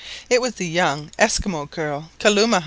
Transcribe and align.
It 0.31 0.41
was 0.41 0.55
the 0.55 0.65
young 0.65 1.11
Esquimaux 1.19 1.67
girl 1.67 2.09
Kalumah! 2.19 2.59